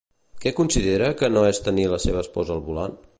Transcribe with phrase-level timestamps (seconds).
[0.45, 3.01] Què considera que és no tenir la seva esposa al voltant?